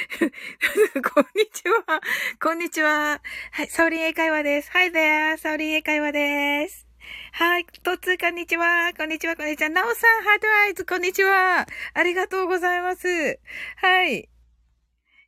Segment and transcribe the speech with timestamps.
[1.14, 2.00] こんにちは。
[2.40, 3.20] こんにちは。
[3.52, 4.70] はい、サオリン英会話です。
[4.72, 5.36] Hi there!
[5.36, 6.86] サオリン英会話です。
[7.32, 8.92] はい、とつ、こんにちは。
[8.96, 9.68] こんにちは、こんにちは。
[9.68, 11.66] なおさん、ハートアイズ、こんにちは。
[11.92, 13.38] ありがとうございます。
[13.76, 14.20] はい。
[14.20, 14.28] い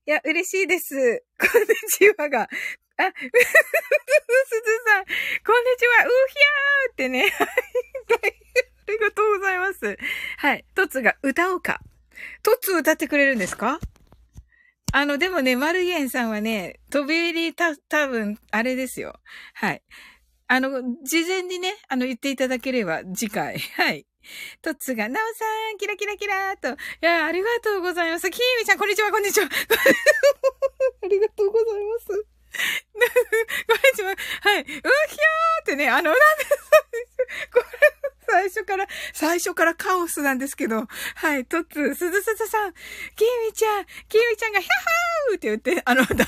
[0.06, 1.22] や、嬉しいです。
[1.38, 2.42] こんにちはが。
[2.42, 3.30] あ、すず
[4.86, 6.06] さん、こんにちは。
[6.06, 7.20] うひゃーってね。
[7.22, 7.30] はい。
[8.88, 9.98] ありがとうございます。
[10.38, 10.64] はい。
[10.74, 11.80] とつが歌おうか。
[12.42, 13.78] とつ歌ってくれるんですか？
[14.94, 19.14] あの、でもね、マルゲンさんはね、飛び入りた、多分、あれですよ。
[19.54, 19.82] はい。
[20.48, 23.58] あの、事前にね、あの、言っていただければ、次回。
[23.58, 24.06] はい。
[24.60, 26.68] トッツが、ナオさん、キラキラキラーと。
[26.68, 28.30] いや、ありがとうございます。
[28.30, 29.48] キーミちゃん、こんにちは、こんにちは。
[29.48, 32.06] ありがとうございます。
[32.12, 32.22] こんに
[33.96, 34.14] ちは。
[34.42, 34.60] はい。
[34.60, 36.44] うひょーってね、あの、なんで、
[38.52, 40.86] 初から、最初からカオスなんですけど、
[41.16, 42.76] はい、トッツ、すずすずさん、き
[43.46, 46.24] みちゃん、きみちゃんが、ヒャハーって言って、あの、 大丈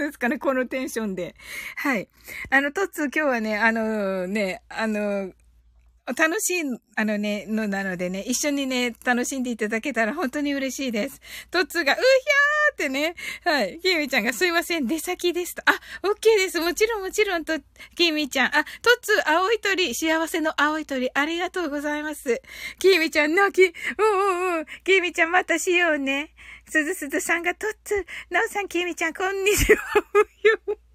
[0.00, 0.38] 夫ですかね？
[0.38, 1.34] このテンションで。
[1.76, 2.08] はい。
[2.50, 5.32] あの、トッツ、今日はね、あのね、あの、
[6.16, 6.62] 楽しい、
[6.96, 11.20] あのね、のなのでね、一緒にね、楽しんでいただけたら本当に嬉しいです。
[11.50, 13.14] トッツーが、うひゃーってね、
[13.44, 15.62] はい、キミちゃんがすいません、出先ですと。
[15.66, 15.72] あ、
[16.04, 16.60] オッケーです。
[16.60, 17.58] もちろんもちろんと、
[17.94, 18.46] キミちゃん。
[18.46, 22.40] あ、トッツー、青い鳥、幸せの青い鳥、ありがとうございます。
[22.78, 26.34] キミちゃん、泣き、うんうんうん、キミちゃんまたしようね。
[26.70, 30.87] すずすずさんがトッツー、なおさん、キミちゃん、こんにちは。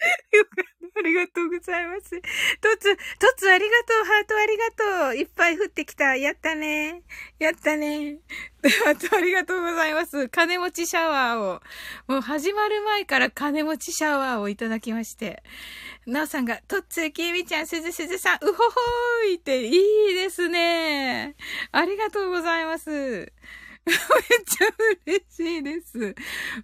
[0.32, 0.80] よかった。
[1.00, 2.10] ありがとうございます。
[2.10, 4.04] とつ、とつありがとう。
[4.04, 5.16] ハートありがとう。
[5.16, 6.16] いっぱい降ってきた。
[6.16, 7.02] やったね。
[7.38, 8.18] やったね。
[8.84, 10.28] ハートありがとうございます。
[10.28, 11.62] 金持ちシャワーを。
[12.06, 15.42] もう始まる前から金持ちシャワーをいただきまして。
[16.06, 21.36] なおさんが、とっつ、きみちゃん、すずすずさん、うほほーいっていいですね。
[21.72, 22.90] ありがとうございます。
[22.90, 23.96] めっ
[24.44, 24.68] ちゃ
[25.06, 26.14] 嬉しいです。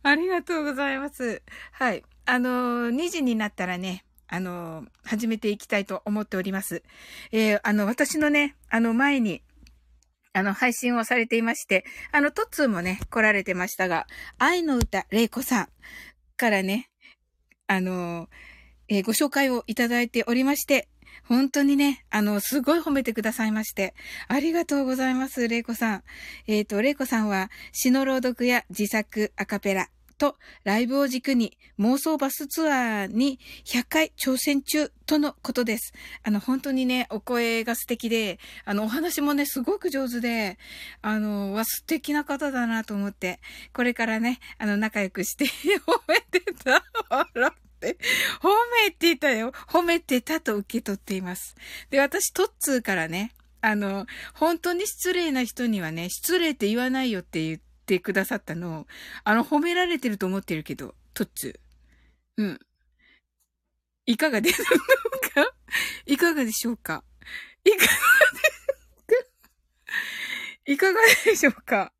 [0.02, 1.42] ありがとうございます。
[1.72, 2.04] はい。
[2.26, 6.82] あの、2時になったらね、あの、始めていきたいと思っております。
[7.30, 9.42] えー、あの、私のね、あの前に、
[10.32, 14.06] あの、配信をされていまして、あの、トッツーもね、来られてましたが、
[14.38, 15.68] 愛の歌、レイコさん
[16.36, 16.90] からね、
[17.68, 18.28] あの、
[18.88, 20.88] えー、ご紹介をいただいておりまして、
[21.28, 23.94] 本当にね、あの、すごい褒めてくださいまして、
[24.26, 26.04] ありがとうございます、レイコさん。
[26.48, 35.92] えっ、ー、と、レイコさんは、詩の朗読や自作アカペラ、と、ライブを軸に妄想バスツアーに100回挑戦中とのことです。
[36.22, 40.58] あの、本当にね、お声が素敵で、あの、お話もね、すごく上手で、
[41.02, 43.40] あの、は素敵な方だなと思って、
[43.72, 45.46] これからね、あの、仲良くして
[45.86, 46.84] 褒めてた。
[47.08, 47.98] 笑って。
[48.40, 48.48] 褒
[48.84, 49.52] めてたよ。
[49.68, 51.54] 褒めてたと受け取っています。
[51.90, 58.88] で、私、トッツーからね、あの、本当に失礼な人にはね、失礼って言わないよって言って、ってくださったの、
[59.22, 61.60] あの、褒められてると思ってるけど、トッツ。
[62.36, 62.58] うん。
[64.06, 64.70] いかがですか？
[66.04, 67.04] いかがでしょうか？
[67.64, 69.22] いかがでしょうか？
[70.66, 71.92] いかがでしょうか？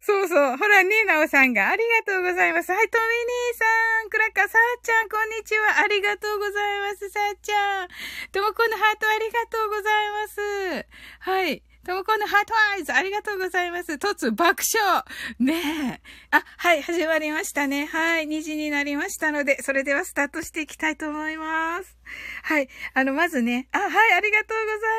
[0.00, 0.56] そうそう。
[0.56, 1.68] ほらね、なおさんが。
[1.70, 2.70] ありがとうございます。
[2.70, 3.64] はい、トミニーさ
[4.06, 4.10] ん。
[4.10, 5.80] クラッカー、さーちゃん、こんにちは。
[5.82, 7.88] ありがとうございます、さーちゃん。
[8.30, 10.86] ともこのハートありがとうございます。
[11.18, 11.62] はい。
[11.88, 13.96] ともこのハートアイズ、ありがとうございます。
[13.96, 15.04] とつ爆笑
[15.38, 15.54] ね
[15.94, 16.00] え。
[16.30, 17.86] あ、はい、始まりましたね。
[17.86, 21.96] はい、2時になりましたので、それではスタートしていきたいと思います。
[22.42, 24.90] はい、あの、まずね、あ、はい、ありがとうござい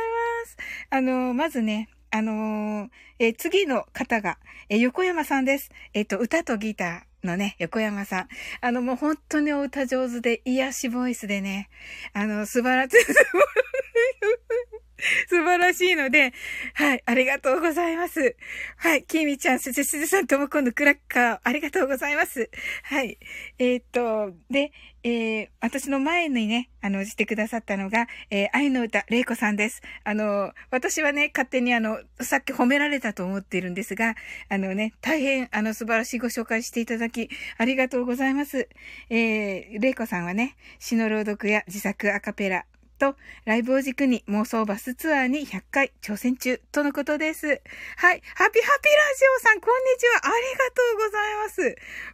[0.42, 0.58] ます。
[0.90, 2.90] あの、まずね、あのー、
[3.20, 4.40] え次の方が、
[4.70, 5.70] え横山さんです。
[5.94, 7.10] えっ、と、歌とギター。
[7.22, 8.28] のね、横山さん。
[8.62, 11.70] あの、もう本当にお歌上手で、癒しボイスでね、
[12.14, 12.96] あの、素晴らしい、
[15.28, 16.34] 素晴らしいので、
[16.74, 18.36] はい、ありがとうございます。
[18.78, 22.50] はい、きみちゃん、すずすずさんとも今度クラッカー、ありがとうございます。
[22.84, 23.18] はい。
[23.58, 24.72] えー、っと、で、
[25.04, 29.82] えー、私の前にね、あの、してくださったのが、えー、愛の歌、れいこさんです。
[30.04, 34.16] あの、私はね、勝手にあの、さっき褒められたと思っているんですが、
[34.50, 38.68] あのね、大変、あの、素晴らしいご紹介していただき、ありがとうございます。
[39.10, 42.66] えー、れいこさんはね、詩の朗読や自作アカペラ、
[43.00, 43.16] と、
[43.46, 47.48] ライブを軸に妄想バスツアーに100回挑戦中とのことです。
[47.48, 48.22] はい。
[48.36, 50.20] ハピハピラジオさん、こんにちは。
[50.26, 51.62] ありがとうございます。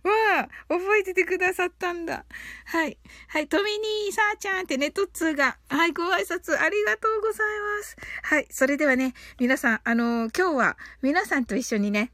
[0.03, 2.25] わあ、覚えててくださったんだ。
[2.65, 2.97] はい。
[3.27, 3.47] はい。
[3.47, 7.47] トミニーサーちゃんってね、トッツーが、はい、ご挨拶ありがとうござい
[7.77, 7.95] ます。
[8.23, 8.47] はい。
[8.51, 12.11] それではね、皆さん、あのー、今日は皆さんと一緒にね、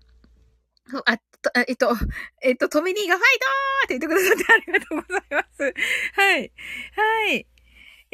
[1.06, 1.18] あ、
[1.68, 1.94] えっと、
[2.42, 5.74] えっと、トミニーがファイトーって言ってくださってありがとうございます。
[6.14, 6.52] はい。
[6.96, 7.48] はい。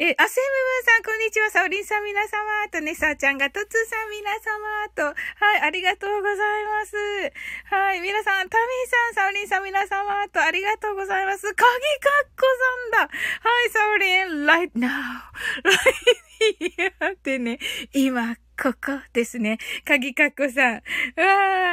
[0.00, 1.50] え、あ、セムムーさん、こんにちは。
[1.50, 2.30] サオリンさん、皆様。
[2.70, 4.88] とね、さーちゃんが、トツさん、皆様。
[4.94, 5.12] と、は
[5.58, 6.94] い、ありがとうございます。
[7.66, 10.28] はい、皆さん、タミーさん、サオリンさん、皆様。
[10.28, 11.42] と、ありがとうございます。
[11.50, 11.66] 鍵か
[12.26, 12.46] っこ
[12.94, 13.10] さんだ。
[13.10, 14.86] はい、サオリン、right now,
[15.66, 17.58] right here ってね、
[17.92, 19.58] 今、ここですね。
[19.84, 20.74] 鍵かっこさん。
[20.74, 20.82] わ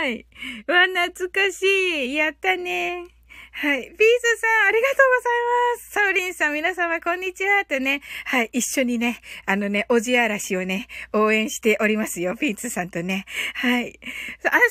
[0.02, 0.26] ーい。
[0.66, 1.62] わ、懐かし
[2.08, 2.16] い。
[2.16, 3.15] やったね。
[3.58, 3.84] はい。
[3.84, 5.42] ビーズさん、ありがとうござい
[5.78, 5.92] ます。
[5.92, 7.64] さおりんさん、皆様、こんにちは。
[7.64, 8.50] とね、はい。
[8.52, 12.36] 一緒にね、あのね、おじ嵐をね、応援しておりますよ。
[12.36, 13.24] ビーズさんとね。
[13.54, 13.88] はい。
[13.88, 14.62] あ、佐藤優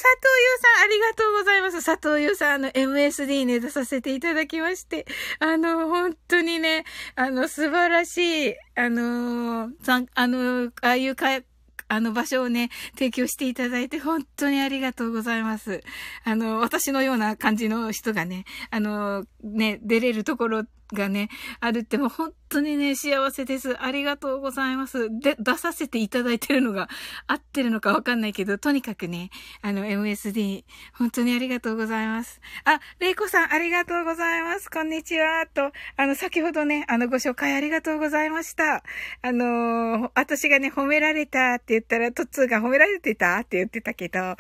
[0.61, 1.83] さん、ありがとうございます。
[1.83, 5.07] 佐藤優さん、あの、MSD ね、出させていただきまして、
[5.39, 6.85] あの、本当にね、
[7.17, 9.71] あの、素晴らしい、あの
[10.15, 11.41] あの、ああいうか、
[11.89, 15.83] あの場所をね、提供していただいて本当にありがとうございます。
[16.25, 20.65] あの、私のような感じの人がね、あの、ね、出れるところ
[20.95, 21.29] がね、
[21.61, 23.77] あるってもう本当にね、幸せです。
[23.83, 25.11] ありがとうございます。
[25.21, 26.89] で、出させていただいてるのが
[27.27, 29.31] 合ってるのかわかんないけど、とにかくね、
[29.63, 30.65] あの、MSD、
[30.95, 32.41] 本当にありがとうございます。
[32.65, 34.71] あ、レイコさん、ありがとうございます。
[34.71, 35.47] こんにちは。
[35.53, 38.83] と、あの、先ほどね、あの、ご紹介ありがとうございました。
[39.23, 43.39] あの私がね、褒められたって言ったら、トッツーが褒められてた？
[43.39, 44.37] って言ってたけど、褒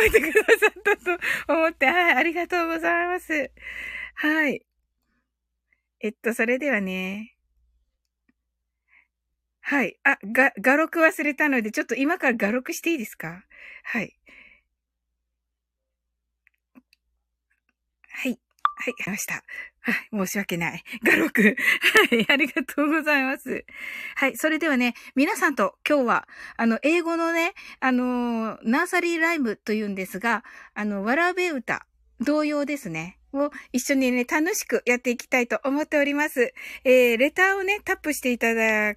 [0.00, 0.96] めてくださった
[1.48, 3.50] と思って、はい、ありがとうございます。
[4.14, 4.67] はい。
[6.00, 7.34] えっと、それではね。
[9.62, 9.98] はい。
[10.04, 13.44] あ、が、画録忘れたので、ちょっと今から画録していいですか？
[13.84, 14.14] はい。
[18.10, 18.38] はい。
[18.80, 19.34] はい、ありました。
[19.80, 20.84] はい、申し訳ない。
[21.04, 21.42] 画録。
[21.42, 23.64] はい、ありがとうございます。
[24.16, 31.86] はい、それではね、皆さんと今日は、あの、英語のね、あの、ナーサリーライムというんですが、あの、わらべ歌、
[32.20, 33.17] 同様ですね。
[33.32, 36.52] を一緒にね、楽しくやっていきたいと思っております。
[36.84, 38.94] えー、レターをね、タップしていただ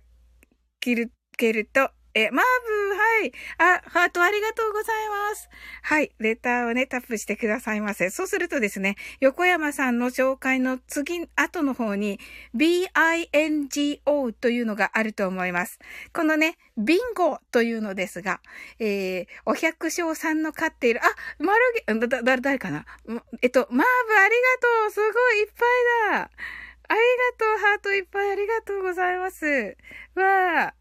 [0.79, 2.45] ける、けると、え、マー
[2.89, 3.31] ブはい。
[3.57, 5.49] あ、ハートありがとうございます。
[5.83, 6.11] はい。
[6.19, 8.09] レターをね、タップしてくださいませ。
[8.09, 12.19] そうするとですね、横山さんの紹介の次、後の方に、
[12.55, 15.79] bingo というのがあると思います。
[16.13, 18.41] このね、ビンゴというのですが、
[18.79, 21.07] えー、お百姓さんの飼っている、あ、
[21.39, 22.85] 丸毛、だ、だ、誰かな？
[23.41, 24.47] えっと、マーブありが
[24.83, 26.31] とうすごいいっぱいだ
[26.87, 29.45] ありがとうハートいっぱいありがとうございます
[30.15, 30.80] わー。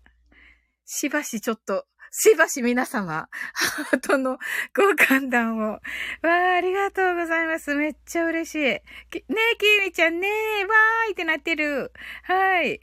[0.92, 4.38] しばしちょっと、しばし皆様、ハートの
[4.74, 5.74] ご歓談を。
[5.74, 5.80] わ
[6.24, 7.76] あ、ありがとうございます。
[7.76, 8.58] めっちゃ嬉しい。
[8.58, 8.80] ね
[9.12, 9.22] え、
[9.56, 11.92] きみちゃんねえ、わーいってなってる。
[12.24, 12.80] はい。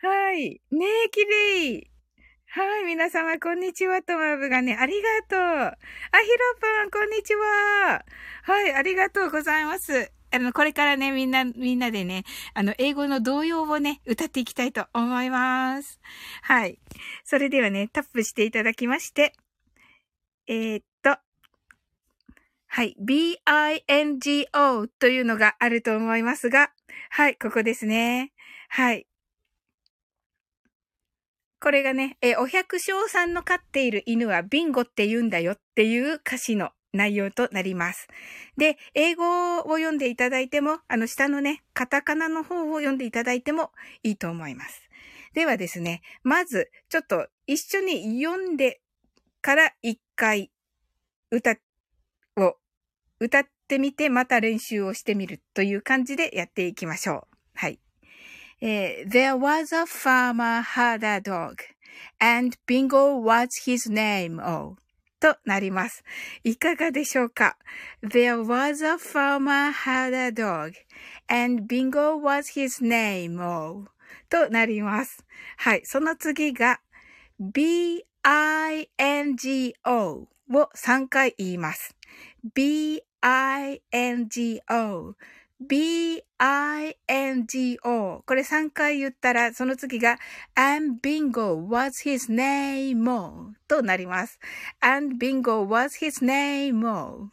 [0.00, 0.62] はい。
[0.70, 1.90] ねえ、きれい。
[2.46, 5.40] はい、皆様、こんにちは、とまぶがね、ありがとう。
[5.40, 5.76] あ、ひろ
[6.58, 8.02] ぱん、こんにちは。
[8.44, 10.13] はい、ありがとうございます。
[10.34, 16.00] あの、これからね、みんな、みんなでね、あの、英語の童謡をね、歌っていきたいと思います。
[16.42, 16.80] はい。
[17.24, 19.32] それではね、タップしていただきまして、
[20.48, 21.16] えー、っと、
[22.66, 22.96] はい。
[23.00, 26.72] bingo というのがあると思いますが、
[27.10, 28.32] はい、ここですね。
[28.68, 29.06] はい。
[31.60, 38.08] これがね、えお百姓さんの飼っている犬はビンゴって言うんだよっていう歌詞の内容となります。
[38.56, 44.88] で、英語を読んでいただいても、あの下のね、カタカナの方を読んでいただいてもいいと思います。
[45.34, 48.80] ではですね、まず、ちょっと一緒に読んで
[49.42, 50.50] から一回
[51.30, 51.56] 歌
[52.36, 52.56] を、
[53.18, 57.36] 歌ってみてまた練習をしてみるという感じでやっていきましょう。
[57.54, 57.80] はい。
[58.60, 61.56] えー、There was a farmer had a dog
[62.20, 64.40] and Bingo was his name.
[64.40, 64.76] Oh.
[65.24, 66.04] となります。
[66.42, 67.56] いかがでしょうか
[68.02, 70.74] ?There was a farmer had a dog
[71.28, 73.86] and Bingo was his name.
[74.28, 75.24] となります。
[75.56, 75.86] はい。
[75.86, 76.82] その次が
[77.40, 78.04] B-I-N-G-O
[80.52, 81.96] を3回言います。
[82.54, 83.06] B-I-N-G-O
[85.60, 86.94] B-I-N-G-O。
[88.26, 90.18] これ3回言ったら、その次が
[90.54, 94.38] and bingo was his name となります。
[94.80, 97.28] and bingo was his name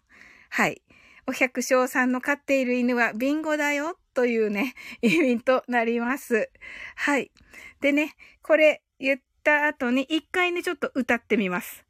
[0.50, 0.82] はい。
[1.28, 6.50] お百姓さんの飼っている犬はビンゴだよというね、 意味となります。
[6.96, 7.32] はい。
[7.80, 11.86] でね、これ言った後に一回ね、ちょっと歌ってみます。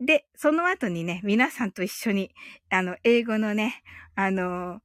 [0.00, 2.34] で、その後にね、皆さんと一緒に、
[2.70, 3.82] あの、英語のね、
[4.14, 4.80] あの、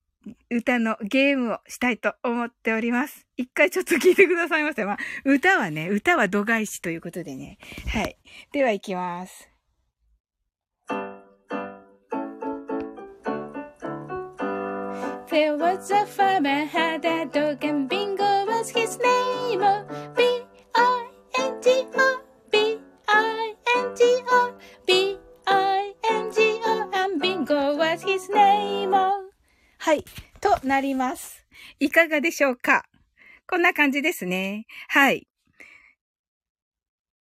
[0.50, 3.26] 歌のゲームをしたいと思っております。
[3.38, 4.86] 一回ちょっと聞いてくださいませ。
[4.86, 7.58] まあ、歌はね、歌は度外視ということでね。
[7.88, 8.18] はい。
[8.52, 9.50] では行きます。
[15.30, 19.60] There was a farmer had a dog and Bingo was his name.
[20.16, 21.68] B-I-N-G-O,
[29.88, 30.04] はい。
[30.42, 31.48] となります。
[31.80, 32.84] いかがでしょうか？
[33.50, 34.66] こんな感じですね。
[34.90, 35.30] はい。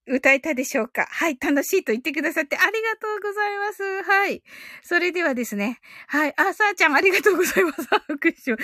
[0.08, 1.06] 歌えたでしょうか？
[1.08, 4.02] はい、楽しいと言ってくださってありがとうございます。
[4.02, 4.42] はい。
[4.82, 5.78] それではですね。
[6.08, 6.34] はい。
[6.36, 7.86] あ、さあちゃんありがとうございます。
[7.86, 8.56] 拍手そう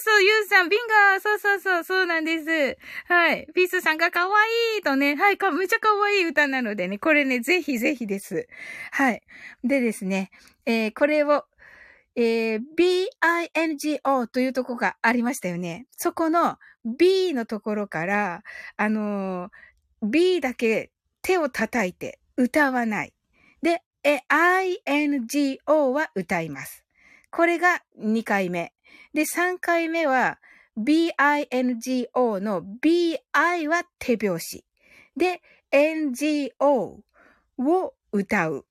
[0.00, 2.76] そう、ゆうさん、ビンガーそうそうそう、そうなんです。
[3.08, 3.48] はい。
[3.54, 5.16] ピースさんが可愛いとね。
[5.16, 6.98] はい、か、めちゃ可愛い歌なのでね。
[6.98, 8.46] これね、ぜひぜひです。
[8.90, 9.22] はい。
[9.64, 10.30] でですね。
[10.66, 11.46] えー、これを、
[12.16, 15.86] えー、bingo というとこがありましたよね。
[15.96, 18.42] そこの b のところから、
[18.76, 19.50] あのー
[20.02, 20.90] B だけ
[21.22, 23.14] 手を叩いて歌わない。
[23.62, 23.82] で、
[24.28, 26.84] INGO は歌います。
[27.30, 28.72] これが2回目。
[29.12, 30.38] で、3回目は
[30.78, 34.64] BINGO の BI は手拍子。
[35.16, 35.42] で、
[35.72, 37.00] NGO
[37.58, 38.66] を歌う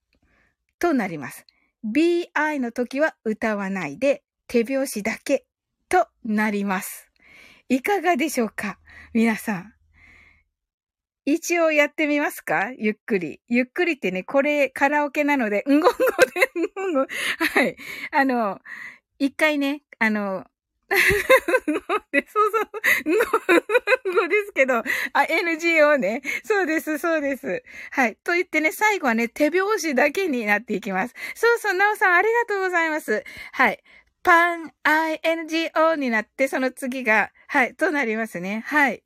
[0.80, 1.46] となります。
[1.86, 5.46] BI の時は歌わないで手拍子だけ
[5.88, 7.12] となります。
[7.70, 8.80] いかがでしょうか？
[9.14, 9.74] 皆さん。
[11.26, 12.72] 一応やってみますか？
[12.78, 13.40] ゆっくり。
[13.48, 17.00] ゆっくりってね、これカラオケなので、うんごんごで、うんごんご。
[17.02, 17.76] はい。
[18.12, 18.60] あの、
[19.20, 20.46] 一回ね、あの、
[20.90, 22.70] そうそう、
[23.06, 24.84] うんごですけど、あ、
[25.28, 26.22] NGO ね。
[26.44, 27.64] そうです、そうです。
[27.92, 28.18] はい。
[28.24, 31.14] と言ってね、最後はね、手拍子だけになっていきます。
[31.36, 33.24] そうそう、なおさんありがとうございます。
[33.52, 33.84] はい。
[34.24, 38.64] パン、INGO になって、その次が、はい、となりますね。
[38.66, 39.04] はい。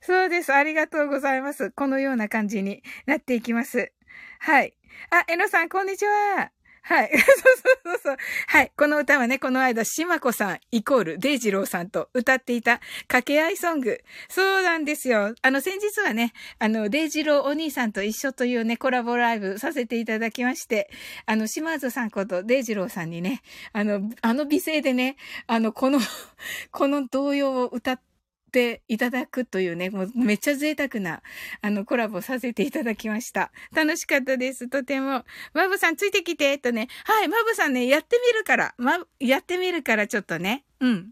[0.00, 0.52] そうです。
[0.52, 1.70] ありがとうございます。
[1.70, 3.92] このような感じになっていきます。
[4.40, 4.74] はい。
[5.10, 6.50] あ、えのさん、こんにちは。
[6.84, 7.10] はい。
[7.14, 8.16] そうそうそうそう。
[8.48, 8.72] はい。
[8.76, 14.00] この歌はね、この間、しまこさんイコールデイジローさんと歌っていた掛け合いソング。
[14.28, 15.34] そうなんですよ。
[15.42, 20.90] あの、先日はね、あの、デイジローお兄さんと一緒というね、コラボライブさせていただきまして、
[21.26, 26.00] あの、島津さんことデイジローさんにね、あの、あの美声でね、あの、この
[26.72, 28.11] この童謡を歌って、
[28.52, 31.22] ていただくというね、もうめっちゃ贅沢な、
[31.62, 33.50] あの、コラボさせていただきました。
[33.74, 35.24] 楽しかったです、とても。
[35.54, 36.88] マブさんついてきて、とね。
[37.04, 40.64] はい、マブさんね、やってみるから、ま、やってみるからちょっとね。
[40.80, 41.10] うん。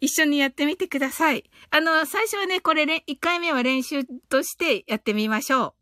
[0.00, 1.44] 一緒にやってみてください。
[1.70, 5.74] あの、最初はね、これね、1回目は練習としてやってみましょう。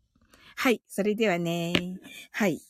[0.57, 1.73] はい、それではね。
[2.31, 2.61] はい。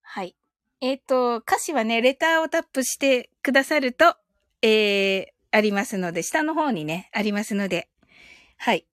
[0.00, 0.34] はい。
[0.80, 4.16] えっ、ー、と、歌詞はね、レターをタップしてくださると、
[4.62, 7.88] えー、ありますので、下の方にね、ありますので、
[8.58, 8.86] はい。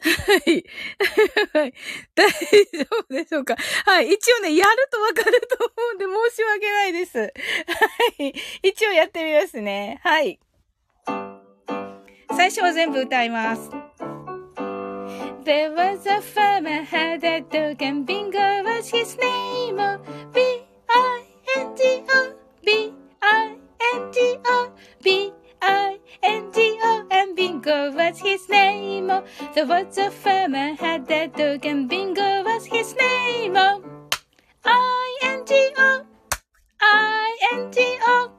[0.00, 0.10] は
[0.50, 0.64] い。
[1.54, 1.74] はい。
[2.14, 2.36] 大丈
[2.90, 3.56] 夫でしょうか？
[3.86, 4.12] はい。
[4.12, 7.18] 一応ね、やるとわかると思うんで申し訳ないです。
[7.18, 7.26] は
[8.18, 8.34] い。
[8.62, 10.00] 一応やってみますね。
[10.02, 10.38] はい。
[12.36, 13.70] 最初は全部歌います。
[15.44, 19.76] There was a farmer had a dog and Bingo was his name.
[29.54, 33.54] There was a farmer had a dog, and Bingo was his name.
[33.56, 33.80] Oh,
[34.64, 36.04] I-N-G-O,
[36.82, 38.30] I-N-G-O.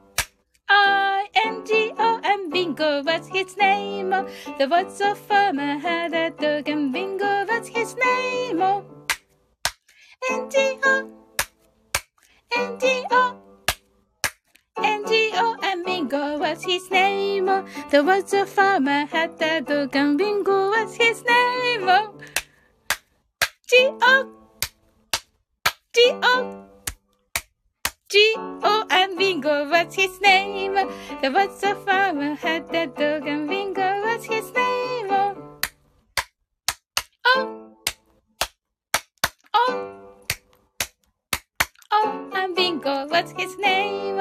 [0.68, 4.12] I-N-G-O and Bingo was his name.
[4.12, 8.60] Oh, there was a farmer had a dog and Bingo was his name.
[8.60, 8.84] Oh,
[10.30, 11.10] N-G-O,
[12.52, 13.45] N-G-O.
[14.82, 17.46] N-G-O and Bingo was his name.
[17.90, 21.88] There was a farmer had a dog and Bingo was his name.
[23.68, 24.30] G-O,
[25.94, 26.64] G-O,
[28.10, 30.74] G-O and Bingo was his name.
[31.20, 35.05] There was a farmer had a dog and Bingo was his name.
[42.86, 44.14] Bingo what's his name.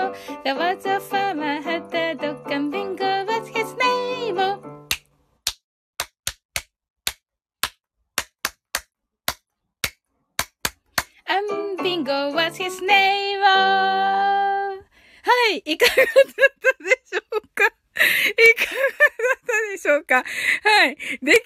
[0.43, 4.39] There was a farmer had a dog, and Bingo what's his name.
[11.27, 13.41] And Bingo what's his name.
[15.25, 18.97] はい、いかがだったでしょうかいかがだ
[19.37, 20.23] ったでしょうかは
[20.87, 20.97] い。
[21.21, 21.39] 出来上がっ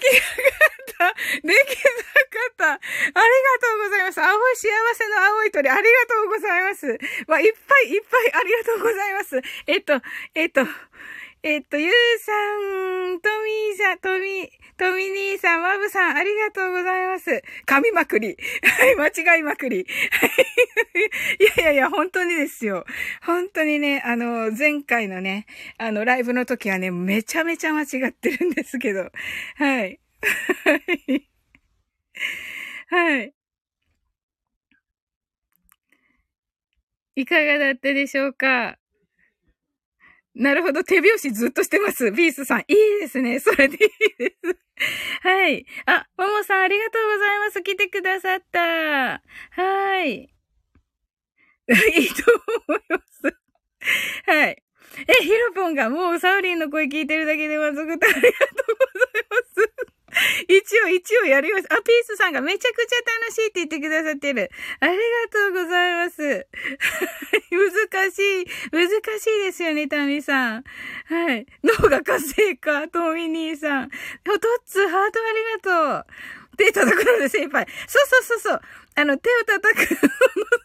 [0.98, 1.16] た。
[1.44, 2.19] 出来上がった。
[2.30, 3.22] かったありが
[3.60, 4.22] とうございます。
[4.22, 6.88] 青い幸せの青い鳥、ありがとうございます。
[7.28, 9.42] わ、いっぱいいっぱいありがとうございます。
[9.68, 10.02] えっと、
[10.36, 10.62] えっと、
[11.42, 17.44] えっと、ゆうさん、とみーさん、とみ、とみ兄さん、まぶさん、ありがとうございます。
[17.66, 18.36] 噛みまくり。
[18.64, 19.88] はい、間違いまくり。
[20.12, 20.30] はい。
[21.40, 22.86] いやいやいや、本当にですよ。
[23.26, 25.46] 本当にね、あの、前回のね、
[25.78, 29.10] あの、ライブの時はね、めちゃめちゃ間違ってるんですけど。
[29.56, 30.00] はい。
[30.66, 30.76] は
[31.08, 31.29] い。
[32.90, 33.34] はい。
[37.16, 38.78] いかがだったでしょうか？
[40.36, 40.84] なるほど。
[40.84, 42.12] 手拍子ずっとしてます。
[42.12, 42.60] ビースさん。
[42.62, 43.40] いいですね。
[43.40, 43.80] それでいい
[44.18, 44.58] です。
[45.22, 45.66] はい。
[45.86, 47.62] あ、ももさんありがとうございます。
[47.62, 49.22] 来てくださった。
[49.52, 50.30] はい。
[51.70, 52.24] いいと
[52.68, 53.38] 思います。
[54.26, 54.64] はい。
[55.08, 59.38] え、ヒロポンがもうサウリンの声聞いてるだけで満足ってありがとうございま
[59.88, 59.99] す。
[60.48, 61.68] 一応、一応やります。
[61.72, 64.50] あ、ピースさんがめちゃくちゃ楽しいって言ってくださってる。
[64.80, 65.00] ありが
[65.32, 66.48] とうございます。
[67.52, 68.46] 難しい。
[68.72, 70.64] 難しいですよね、タミさん。
[71.06, 71.46] はい。
[71.64, 73.90] 脳が活性化、トミニーさん。
[73.90, 76.14] トッツ、ハートありがとう。
[76.58, 77.66] 手叩くので精一杯。
[77.88, 78.62] そうそうそうそう。
[78.96, 80.10] あの、手を叩くの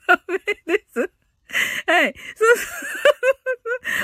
[0.08, 0.24] ダ
[0.66, 1.23] メです。
[1.86, 2.14] はい。
[2.36, 2.64] そうそ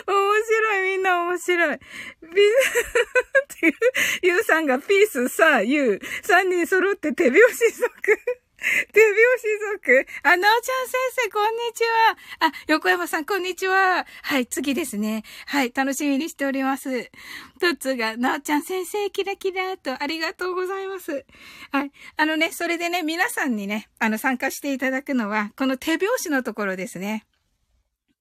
[0.06, 0.14] う。
[0.14, 0.90] 面白い。
[0.92, 1.78] みんな面白い。
[2.22, 3.74] ビ っていう、
[4.22, 6.00] ゆうさんがピース、さあ、ゆう。
[6.22, 8.18] 三人揃って手拍子族。
[8.92, 10.06] 手拍子族。
[10.22, 12.48] あ、なおちゃん先生、こんにちは。
[12.48, 14.06] あ、横山さん、こんにちは。
[14.22, 15.24] はい、次ですね。
[15.46, 17.10] はい、楽しみにしております。
[17.58, 21.24] トッツが、なおちゃん先生、キラキラと、ありがとうございます。
[21.72, 21.92] はい。
[22.16, 27.24] あのね、それでね、皆さんにね、あの、参加していただくのは、この手拍子のところですね。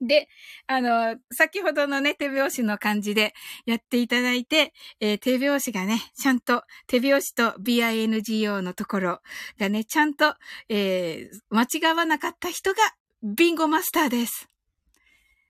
[0.02, 0.30] で、
[0.68, 3.34] あの、先ほどのね、手拍子の感じで
[3.66, 9.22] やっていただいて、えー、手拍子がね、ちゃんと、手拍子と BINGO のところ
[9.60, 10.36] がね、ちゃんと、
[10.70, 12.80] えー、間違わなかった人が、
[13.22, 14.48] ビンゴマスターです。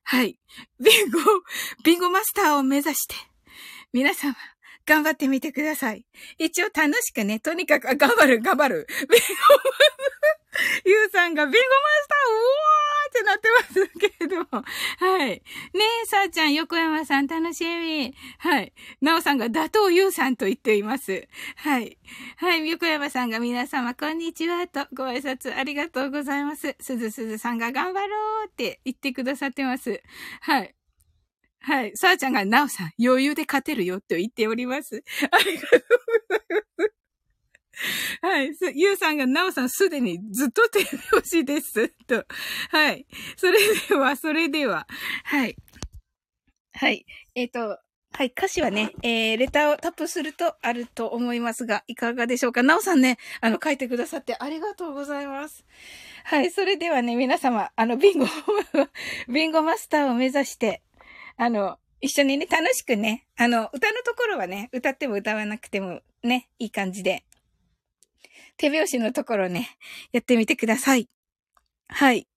[0.03, 0.39] はい。
[0.79, 1.19] ビンゴ、
[1.83, 3.15] ビンゴマスターを目指して、
[3.93, 4.35] 皆様、
[4.87, 6.03] 頑張ってみてください。
[6.39, 8.87] 一応楽しくね、とにかく、頑張る、頑張る。
[8.89, 11.63] ビンゴマスター、ゆうさんがビンゴマ
[12.01, 12.58] スター、うおー
[13.09, 14.63] ってなってますけれども。
[14.99, 15.29] はい。
[15.29, 15.41] ね
[16.03, 18.13] え、さあちゃん、横山さん、楽しみ。
[18.37, 18.73] はい。
[19.01, 21.27] なおさんが打倒ゆうさんと言っています。
[21.57, 21.97] はい。
[22.37, 22.69] はい。
[22.69, 26.75] 横山さんが皆様、こんにちはとご挨拶ありがとうございます。
[26.79, 30.01] すずすずさんが頑張ろうって言ってくださってます。
[30.41, 30.75] はい。
[31.61, 31.91] はい。
[31.95, 35.03] さあちゃんが、なおさん、余裕で勝てるよと言っております。
[35.31, 35.81] ありがとう
[36.29, 36.98] ございます。
[38.21, 38.51] はい。
[38.75, 41.89] ゆうさんが、なおさんすでにずっと手拍子です。
[42.07, 42.25] と。
[42.69, 43.05] はい。
[43.37, 44.87] それでは、 それでは。
[45.23, 45.55] はい。
[46.73, 47.05] はい。
[47.35, 47.79] えっ、ー、と、
[48.11, 48.27] はい。
[48.27, 52.63] 歌詞はね、えー、レターをタップするとあると思いますが、いかがでしょうか？
[52.63, 55.63] なおさんね、あの、書いてくださってありがとうございます。
[56.23, 56.49] はい。
[56.49, 58.25] それではね、皆様、あの、ビンゴ、
[59.29, 60.81] ビンゴマスターを目指して、
[61.37, 67.23] あの、一緒にね、楽しくね、あの、歌のところはね、歌っても歌わなくてもね、いい感じで、
[68.59, 69.69] 手拍子のところね、
[70.11, 71.07] やってみてください。
[71.87, 72.27] はい。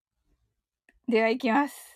[1.08, 1.91] では行きます。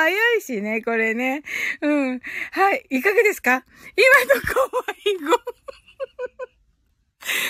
[0.00, 1.42] 早いしね、これね。
[1.82, 2.20] うん。
[2.52, 2.86] はい。
[2.88, 3.66] いかがですか？
[3.96, 5.36] 今の怖い語。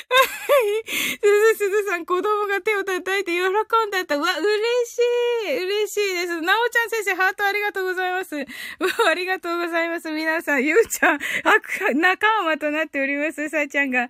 [0.09, 0.19] は
[0.85, 0.85] い。
[0.87, 3.51] すずすずさん、子供が手を叩いて喜ん
[3.90, 4.19] だと。
[4.19, 4.49] うわ、嬉
[4.87, 4.99] し
[5.49, 5.64] い。
[5.64, 6.40] 嬉しいです。
[6.40, 8.37] なおちゃん先生、ハートありがとうございます。
[8.37, 8.47] うわ、
[9.09, 10.11] ありがとうございます。
[10.11, 11.21] 皆さん、ゆうちゃん、あ、
[11.95, 13.49] 仲間となっております。
[13.49, 14.09] さーちゃんが。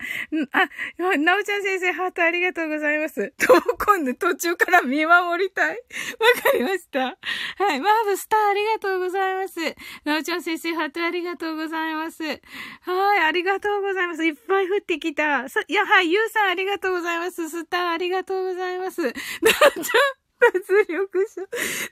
[0.51, 3.31] あ、なおちゃん先生、ハートありがとうございます。
[3.37, 5.69] と今度途中から見守りたい。
[5.69, 6.99] わかりました。
[6.99, 7.79] はい。
[7.79, 9.59] マーブスター、ありがとうございます。
[10.05, 12.23] なおちゃん先生、ハートありがとうございます。
[12.23, 12.35] は
[13.17, 14.25] い、ありがとうございます。
[14.25, 15.47] いっぱい降ってきた。
[15.49, 17.49] さ、いや、はい、ゆうさんありがとうございます。
[17.49, 19.01] スターありがとうございます。
[19.03, 19.13] 脱
[20.89, 21.41] 力者、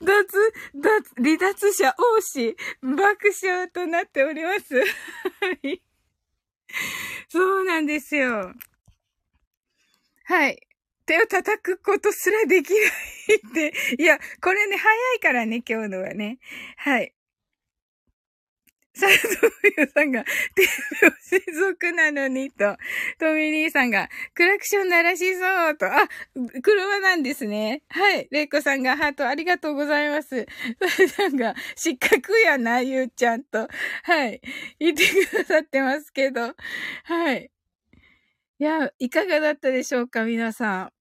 [0.04, 4.76] 脱、脱、離脱者王子、爆笑となっております。
[4.76, 4.84] は
[5.64, 5.82] い。
[7.30, 8.54] そうなんですよ。
[10.26, 10.60] はい。
[11.06, 12.82] 手を叩くことすらできない
[13.38, 13.74] って。
[14.00, 16.40] いや、これね、早いからね、今日のはね。
[16.78, 17.14] はい。
[19.00, 19.38] 佐藤
[19.76, 20.24] 冬さんが、
[20.56, 22.78] 手拍子族なのに、と、
[23.20, 26.08] トミリーさんが、クラクション鳴らしそう、と、あ、
[26.62, 27.84] 車なんですね。
[27.90, 28.28] はい。
[28.32, 30.46] レイコさんが、ハートありがとうございます。
[30.98, 33.68] サイさんが、失格やな、ゆうちゃんと、
[34.04, 34.42] はい。
[34.80, 36.54] 言ってくださってますけど、
[37.04, 37.52] はい。
[38.60, 40.92] いや、いかがだったでしょうか、皆さん。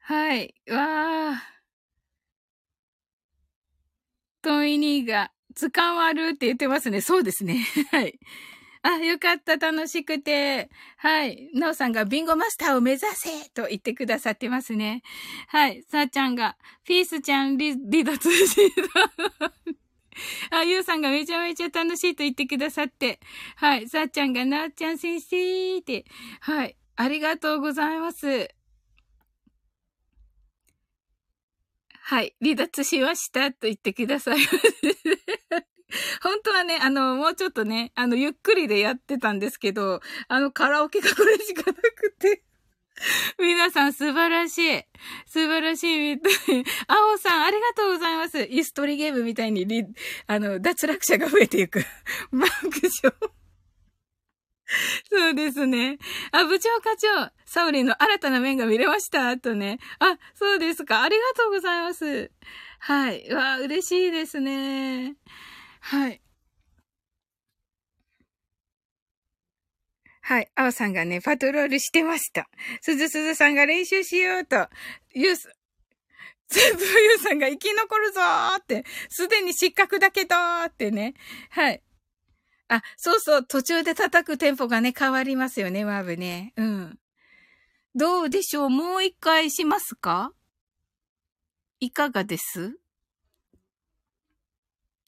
[0.00, 0.54] はい。
[0.68, 1.55] わー。
[4.46, 7.00] トミニーが、捕まるって言ってますね。
[7.00, 7.66] そうですね。
[7.90, 8.16] はい。
[8.82, 9.56] あ、よかった。
[9.56, 10.70] 楽しくて。
[10.98, 11.50] はい。
[11.52, 15.02] なおさんがビンゴマスターを目指せと言ってくださってますね。
[15.48, 15.82] はい。
[15.90, 18.70] さーちゃんが、ピースちゃんリ、リド通信
[20.50, 23.18] あ、ゆうさんがめちゃめちゃ楽しいと言ってくださって。
[23.56, 23.88] はい。
[23.88, 26.04] さーちゃんが、なおちゃん先生って。
[26.38, 26.76] はい。
[26.94, 28.55] ありがとうございます。
[32.08, 34.38] はい、離脱しましたと言ってください。
[36.22, 42.44] 本当はね、あの、もうちょっとね、あの、ゆっくりでやってたんですけど、あの、カラオケがこれしかなくて。
[43.40, 44.84] 皆さん素晴らしい。
[45.26, 46.32] 素晴らしいみたい。
[46.86, 48.40] 青さん、ありがとうございます。
[48.40, 49.66] イストリゲームみたいに、
[50.28, 51.84] あの、脱落者が増えていく。
[52.30, 52.46] 爆
[53.02, 53.36] 笑。
[55.10, 55.98] そうですね。
[56.32, 59.78] あ、部長課長、サウリンの新たな面が見れましたとね。
[59.98, 61.02] あ、そうですか。
[61.02, 62.30] ありがとうございます。
[62.80, 63.32] はい。
[63.32, 65.16] わ嬉しいですね。
[65.80, 66.20] はい。
[70.22, 70.50] はい。
[70.56, 72.48] 青さんがね、パトロールしてました。
[72.80, 74.68] すずすずさんが練習しようと。
[75.14, 75.52] ユース、
[76.48, 81.14] ずぶゆさんが生き残るぞーって、すでに失格だけどーってね。
[81.50, 81.82] はい。
[82.68, 86.52] あ、そうそう、途中で叩くテンポがね、変わりますよね、ワーブね。
[86.56, 86.98] うん。
[87.94, 90.32] どうでしょうもう一回しますか？
[91.80, 92.78] いかがです？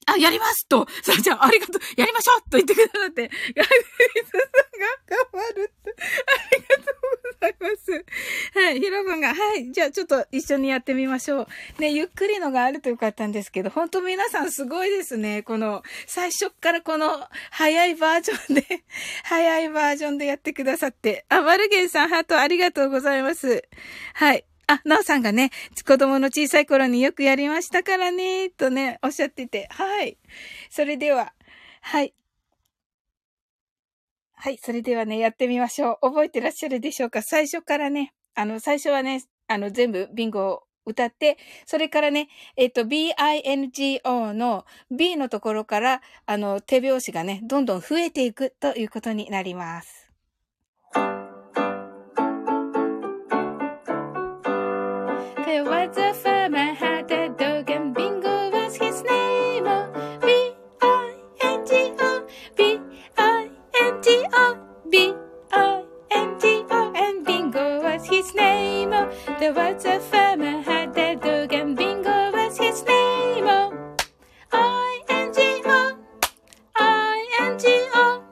[0.08, 3.76] あ、やりますと、 さあ、じゃあ、ありがとう、やりましょうと言ってくださって、ガイドリ
[4.24, 8.04] スさんが頑張るって、ありがとうございます。
[8.58, 11.48] はい、ヒロ君が、はい、じゃあちょっと一緒にやってみましょう。
[11.78, 15.42] ね、ゆっくりのがあるとよかったんですけど、本当皆さんすごいですね。
[15.42, 18.84] この、最初からこの、早いバージョンで
[19.24, 23.62] 早いバージョンでやってくださって、あ、マルゲンさん、ハートありがとうございます。
[24.14, 24.47] はい。
[24.70, 25.50] あ、なおさんがね、
[25.86, 29.66] 子供の小さい頃によくやりましたからね、とね、おっしゃってて。
[29.70, 30.18] はい。
[30.68, 31.32] それでは、
[31.80, 32.12] はい。
[34.34, 34.58] はい。
[34.58, 36.08] それではね、やってみましょう。
[36.08, 37.22] 覚えてらっしゃるでしょうか？
[37.22, 50.07] 最初からね、あの、最初はね、あの、全部ビンゴを歌って、それからね、えっと、bingo の B のところから、あの、手拍子がね、どんどん増えていくということになります。
[57.78, 59.68] and Bingo was his name.
[60.26, 60.28] B
[60.82, 62.80] I N G O, B
[63.16, 64.46] I N G O,
[64.90, 65.14] B
[65.52, 68.90] I N G O, and Bingo was his name.
[69.40, 73.46] The words of farmer had that dog, and Bingo was his name.
[74.52, 75.96] I N G O,
[76.74, 78.22] I N G O,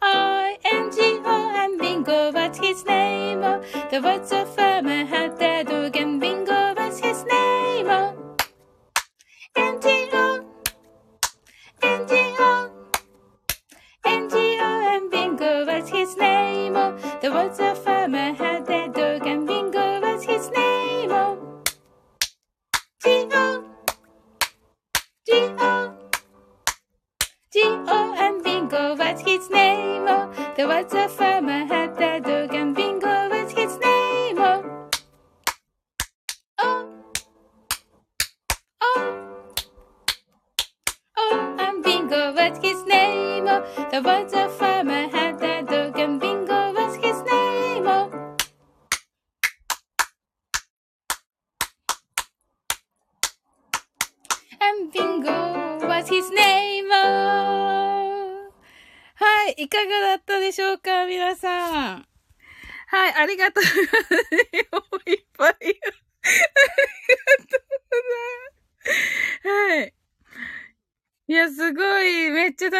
[0.00, 0.98] I N G
[1.34, 3.42] O, and Bingo was his name.
[3.90, 5.19] the words of farmer had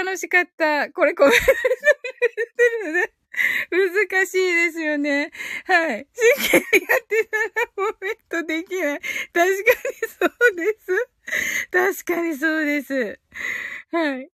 [0.02, 0.90] 楽しかった。
[0.90, 1.32] これ、 これ、
[3.70, 5.30] 難しいですよね。
[5.66, 6.06] はい。
[6.12, 9.00] 真剣にやってたらコメントできない。
[9.32, 9.48] 確かに
[10.08, 12.04] そうです。
[12.04, 13.20] 確かにそうです。
[13.92, 14.30] はい。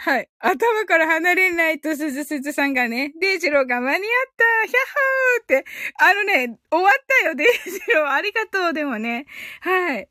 [0.00, 0.28] はい。
[0.38, 5.64] 頭から離れないと、すずすずさんがね、デイジローが間に合ったヒャッホーって、
[6.00, 8.10] あのね、終わったよ、デイジロー。
[8.10, 9.26] ありがとう、でもね。
[9.60, 10.08] はい。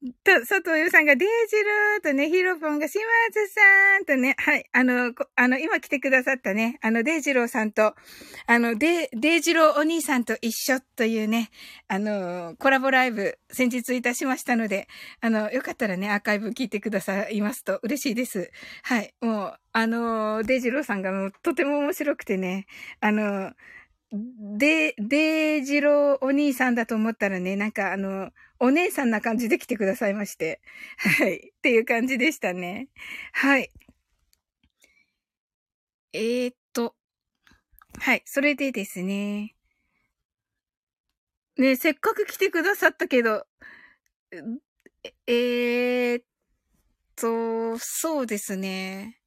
[0.00, 7.94] と、佐藤優さんが、デイジローとね、ヒロポンが、島津さんとね、はい、あの、あの、今来てくださったね、あの、デイジローさんと、
[8.46, 11.50] あの、デ、デイジローお兄さんと一緒というね、
[11.88, 14.86] あの、コラボライブ、先日いたしましたので、
[15.20, 18.52] あの、よかったらね、アーカイブ聞いてくださいますと嬉しいです。
[18.84, 22.66] はい、もう、あの、デイジローさんがもう、とても面白くてね、
[23.00, 23.52] あの、
[24.56, 30.60] で、デイジローお兄さんだと思ったらね、なんかあの、お姉さんな感じで来てくださいまして。
[30.98, 31.52] はい。
[31.56, 32.88] っていう感じでしたね。
[33.32, 33.70] はい。
[36.12, 36.94] えー、っと。
[37.98, 38.22] はい。
[38.24, 39.54] それでですね。
[41.56, 43.46] ねせっかく来てくださったけど、
[45.26, 46.24] えー、っ
[47.16, 49.17] と、そうですね。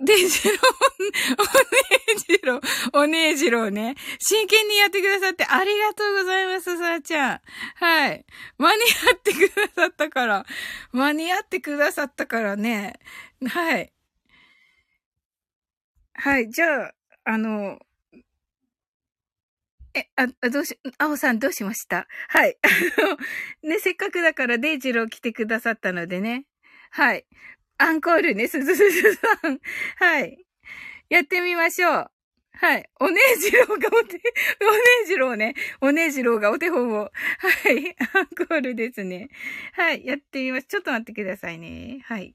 [0.00, 0.58] デジロー、
[1.38, 1.50] おね
[2.14, 2.60] えじろう、
[2.92, 3.96] おねえじろうね。
[4.20, 7.40] 真剣にやってくださってありがとうございます、さあちゃん。
[7.74, 8.24] はい。
[8.58, 8.82] 間に
[9.12, 10.46] 合ってくださったから。
[10.92, 12.94] 間に合ってくださったからね。
[13.46, 13.92] はい。
[16.14, 17.78] はい、じゃあ、あの、
[19.94, 22.06] え、あ、どうし、あおさんどうしました？
[22.28, 22.56] はい。
[22.62, 22.68] あ
[23.64, 26.44] の、ね、せっかくだからデイジロー来てくださったのでね。
[26.90, 27.26] はい。
[27.78, 29.60] アンコールね、すずすずさん。
[29.96, 30.44] はい。
[31.08, 32.10] やってみましょう。
[32.52, 32.90] はい。
[32.98, 34.10] おねじろうがお手、おね
[35.06, 35.54] じろうね。
[35.80, 37.02] おねじろうがお手本を。
[37.04, 37.10] は
[37.70, 37.96] い。
[38.14, 39.28] アンコールですね。
[39.74, 40.04] はい。
[40.04, 40.66] やってみます。
[40.66, 42.00] ちょっと待ってくださいね。
[42.04, 42.34] はい。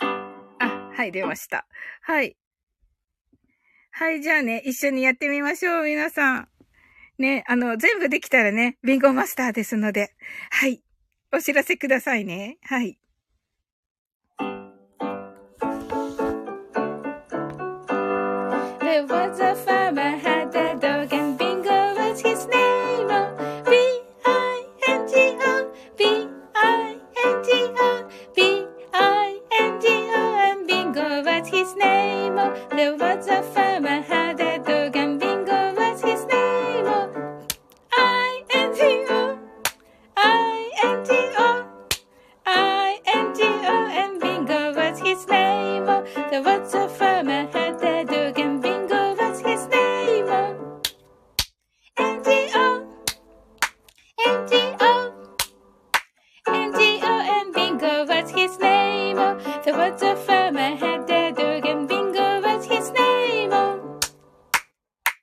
[0.00, 1.66] あ、はい、出ました。
[2.02, 2.36] はい。
[3.92, 6.48] はい、じゃあね、一緒にやってみましょう、皆さん。
[7.18, 10.14] ね、あの、全部できたらね、ビンゴマスターですので、
[10.50, 10.82] はい。
[11.32, 12.58] お知らせくださいね。
[12.62, 12.98] はい。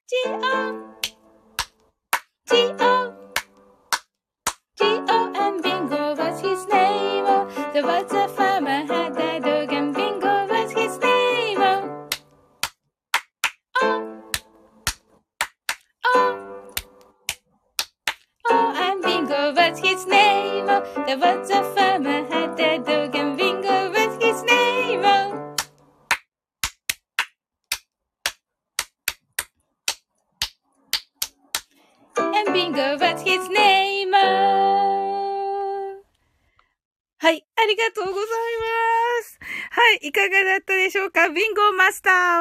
[0.07, 0.84] 金啊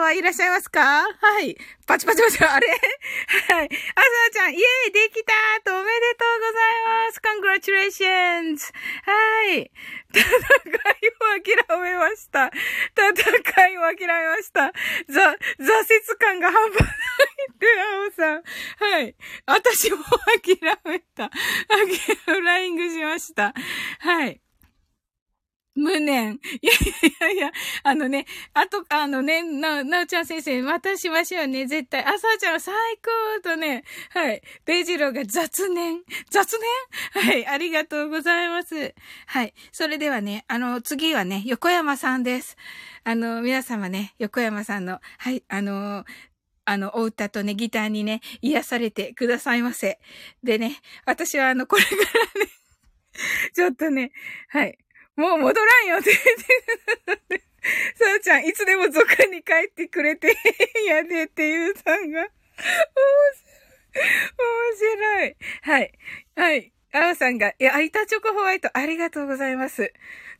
[0.04, 1.02] はいらっしゃいますか？
[1.02, 1.56] はい。
[1.86, 2.68] パチパチパチ、あれ？
[3.48, 3.68] はい。
[3.68, 5.32] あさちゃん、イェーイできた
[5.64, 7.20] とおめでとうございます
[8.60, 8.72] !Congratulations!
[9.06, 9.70] はい。
[10.12, 12.50] 戦いを諦めました。
[12.94, 14.72] 戦いを諦めました。
[15.08, 16.88] ざ、挫折感が半端ない
[17.54, 18.42] って、あおさん。
[18.92, 19.16] はい。
[19.46, 21.30] 私も諦めた。
[22.26, 23.54] フライングしました。
[24.00, 24.40] はい。
[25.74, 26.34] 無念。
[26.60, 32.04] いやいやいや、あのね、あと、あのね、な、なおちゃん先生、またしましょうね、絶対。
[32.04, 34.42] あさちゃん最高とね、はい。
[34.64, 36.58] デイジローが雑念雑
[37.14, 37.24] 念？
[37.24, 38.94] はい、ありがとうございます。
[39.26, 39.54] はい。
[39.72, 42.56] それではね、あの、次はね、横山さんです。
[43.02, 46.04] あの、皆様ね、横山さんの、はい、あの、
[46.64, 49.98] あの、お歌とね、ギターにね、癒されてくださいませ。
[50.42, 52.50] でね、私はあの、これからね、
[53.54, 54.12] ちょっとね、
[54.48, 54.78] はい。
[55.16, 57.44] もう戻らんよって言って
[57.96, 60.36] さあちゃん、いつでも族に帰ってくれて
[60.86, 62.28] やでっていうさんが、面
[64.76, 65.36] 白い。
[65.62, 65.92] はい。
[66.36, 66.72] はい。
[66.92, 69.92] あおさんが、いや、いたチョコホワイト、ありがとうございます。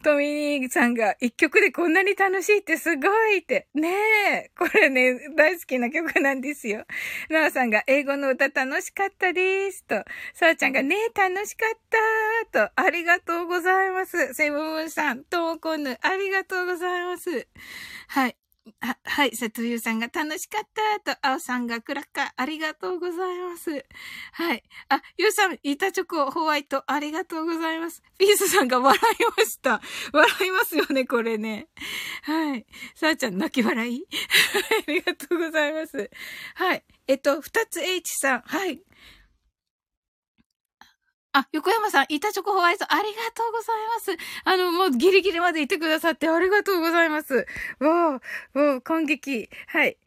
[0.05, 3.69] トミニーさんが、一曲でこんなに楽しいってすごいって。
[3.73, 3.89] ね
[4.33, 4.51] え。
[4.57, 6.85] これね、大好きな曲なんですよ。
[7.31, 9.83] なおさんが、英語の歌楽しかったです。
[9.85, 9.95] と。
[10.35, 11.79] さあちゃんが、ねえ、楽しかっ
[12.53, 12.73] たと。
[12.77, 14.35] ありがとうございます。
[14.35, 17.49] セブンさん、トーコンヌ、ありがとうございます。
[18.09, 18.37] はい。
[18.81, 20.69] は、はい、佐藤優さんが楽しかっ
[21.03, 23.85] たと、青さんがクラッカー、ありがとうございます。
[24.33, 24.63] はい。
[24.89, 28.03] あ、ゆうさん、板チョコ、ホワイト、ありがとうございます。
[28.19, 29.83] ピースさんが笑いました。
[30.13, 31.69] 笑いますよね、これね。
[32.23, 32.67] はい。
[32.95, 34.07] さあちゃん、泣き笑い
[34.87, 36.11] ありがとうございます。
[36.55, 36.85] はい。
[37.07, 38.81] えっと、二つ H さん、はい。
[41.35, 44.17] あ、横山さん、板チョコホワイト、ありがとうございます。
[44.45, 47.47] あの、もうギリギリまでいてくださってありがとうございます。
[47.81, 48.21] わ
[48.55, 49.51] お、わお、感激。
[49.67, 49.99] はい。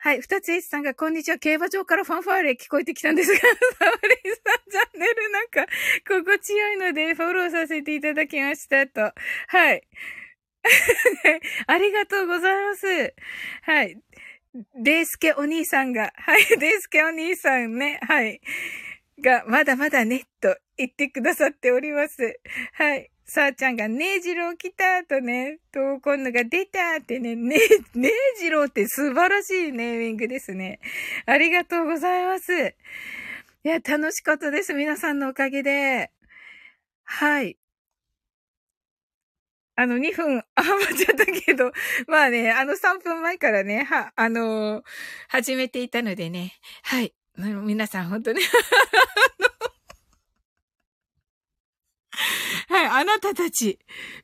[0.00, 0.22] はい。
[0.22, 1.38] 二つ H さんが、こんにちは。
[1.38, 5.66] 競馬場からファンファーレ聞こえてきたんですが、 サオリンさん、チャンネルなんか、
[6.08, 9.12] 心地よいので、フォローさせていただきましたと。
[9.48, 9.82] はい。
[11.66, 13.14] ありがとうございます。
[13.62, 13.98] はい。
[14.82, 16.46] デイスケお兄さんが、はい。
[16.58, 18.00] デイスケお兄さんね。
[18.08, 18.40] はい。
[19.22, 22.40] が、まだまだね、と言ってくださっております。
[22.74, 23.10] はい。
[23.28, 27.56] さあちゃんが、ねえじろう来たとね、と、今度が出たってね、ね
[27.94, 30.78] え、ねえじろうって素晴らしいネーミングですね。
[31.26, 32.52] ありがとうございます。
[33.64, 34.74] いや、楽しかったです。
[34.74, 36.12] 皆さんのおかげで。
[37.04, 37.58] はい。
[39.74, 41.72] あの、2分余っちゃったけど、
[42.06, 44.82] まあね、あの3分前からね、は、あのー、
[45.28, 47.12] 始めていたのでね、はい。
[47.36, 48.40] 皆さん本当に
[52.68, 53.78] はい、あなたたち、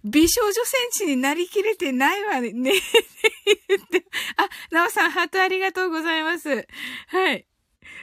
[0.05, 2.53] 美少女戦士になりきれてないわね。
[2.53, 2.73] ね
[4.37, 6.67] あ、なおさん、ハートありがとうございます。
[7.09, 7.47] はい。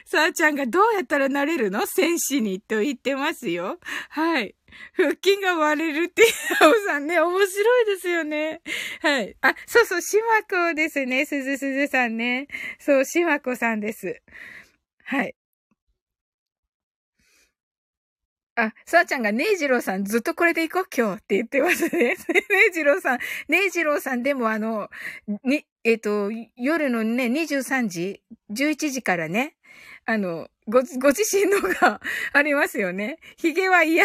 [0.04, 1.86] さあちゃんがどうやったらなれるの？
[1.86, 3.78] 戦士にと言ってますよ。
[4.08, 4.54] はい。
[4.94, 6.24] 腹筋が割れるって、
[6.60, 8.60] あおさんね、面白いですよね。
[9.02, 9.36] はい。
[9.40, 11.26] あ、そうそう、しまこですね。
[11.26, 12.48] すずすずさんね。
[12.78, 14.22] そう、しまこさんです。
[15.10, 15.34] はい。
[18.54, 22.14] あ、さあちゃんが、ねえじろうさん、ずっとこれで行こう、今日って言ってますね。
[22.14, 22.16] ね
[22.68, 23.18] えじろうさん、
[23.48, 24.88] ねえじろうさん、でもあの、
[25.42, 29.56] に、えっ、ー、と、夜のね、23時、11時からね、
[30.04, 32.00] あの、ご、ご自身のが
[32.32, 33.18] ありますよね。
[33.36, 34.04] 髭は嫌。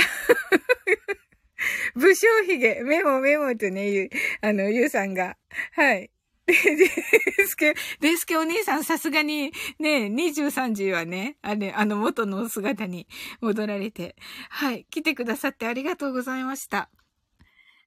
[1.95, 4.09] 武将髭、メモメモとね、ゆ、
[4.41, 5.37] あの、ゆうさんが。
[5.73, 6.09] はい。
[6.45, 13.07] で、でスケ、でスケお兄さんさすがにね、23時はね、あれ、あの元の姿に
[13.41, 14.15] 戻られて、
[14.49, 16.89] はい、来てくださってありがとうございました。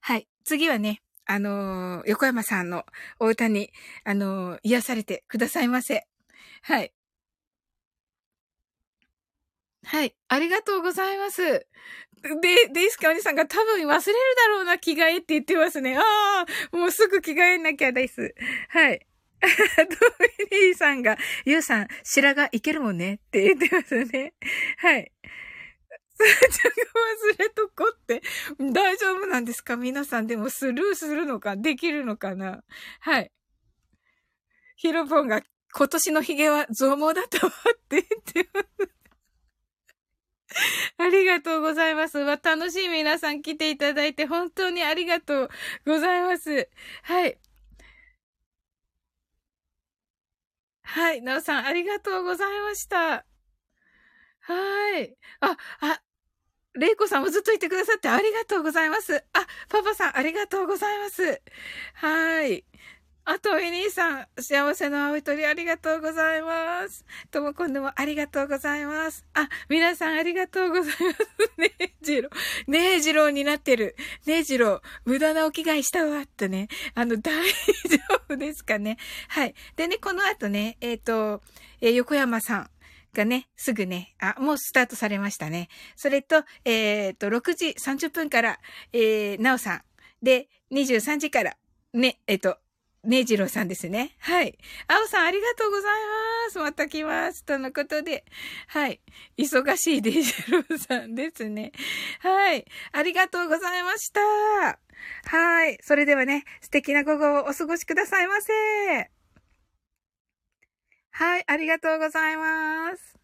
[0.01, 2.85] はい、次はね、あのー、横山さんの
[3.21, 3.71] お歌に、
[4.05, 6.07] あのー、癒されてくださいませ。
[6.62, 6.92] はい。
[9.85, 10.14] はい。
[10.29, 11.66] ありがとうございます。
[12.40, 15.96] で、デイスケお兄さんが多分忘れるだろうな、着替えって言ってますね。
[15.96, 16.02] あ
[16.72, 18.35] あ、もうすぐ着替えなきゃです。
[18.68, 19.07] はい。
[19.40, 24.35] ドミニーさんが、ユウさん、白髪いけるもんねって言ってますね。
[24.78, 25.12] はい。
[26.20, 26.76] スーちゃんが
[27.37, 28.22] 忘れとこって、
[28.72, 29.76] 大丈夫なんですか？
[29.76, 32.64] 皆さんでもスルーするのか、できるのかな？
[33.00, 33.31] はい。
[34.74, 38.97] ヒロポンが、今年のヒゲは増毛だったわって言ってます。
[40.98, 42.18] ありがとうございます。
[42.18, 45.48] わ、楽しい皆さん来ていただいて本当にありがとう
[45.87, 46.68] ございます。
[47.02, 47.38] はい。
[50.82, 51.22] はい。
[51.22, 53.24] なおさん、ありがとうございました。
[54.40, 55.16] はい。
[55.40, 56.02] あ、あ、
[56.74, 59.16] れいこさんもずっといてくださってありがとうございます。
[59.34, 61.42] あ、パパさん、ありがとうございます。
[61.94, 62.64] はい。
[63.31, 67.05] あと、エニーさん、幸せの青い鳥ありがとうございます。
[67.31, 69.22] とも今度もありがとうございます。
[69.35, 70.99] あ、皆さんありがとうございます。
[71.59, 72.33] ねえ、ジロー。
[72.70, 73.97] ねえ、ジローになってる。
[74.24, 74.81] ねえ、ジロー。
[75.05, 76.68] 無駄なお着替えしたわ、とね。
[76.95, 77.99] あの、大丈
[78.31, 78.97] 夫ですかね。
[79.29, 79.55] はい。
[79.76, 81.43] でね、この後ね、えっ、ー、と、
[81.83, 82.70] えー、横山さん。
[83.14, 85.68] がね、すぐね、あ、もうスタートされましたね。
[85.97, 88.61] それと、えっ、ー、と、6時30分から、
[88.93, 89.83] えー、なおさん
[90.22, 91.57] で、23時から、
[91.95, 92.59] ね、えっと、
[93.05, 94.16] ねじろさんですね。
[94.18, 94.59] はい。
[94.88, 95.92] あおさん、ありがとうござい
[96.46, 96.59] ます。
[96.59, 97.44] また来ます。
[97.44, 98.24] とのことで。
[98.66, 99.01] はい。
[99.36, 101.72] 忙しいデジロさんですね。
[102.20, 102.64] はい。
[102.92, 104.20] ありがとうございました。
[105.26, 105.78] はい。
[105.82, 108.53] それではね、素敵な午後をお過ごしくださいませ。
[111.11, 111.44] はい。
[111.46, 113.18] ありがとうございます。